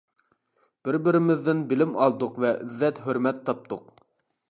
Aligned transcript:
بىر-بىرىمىزدىن 0.87 1.63
بىلىم 1.73 1.93
ئالدۇق 2.07 2.43
ۋە 2.47 2.57
ئىززەت-ھۆرمەت 2.67 3.47
تاپتۇق. 3.51 3.89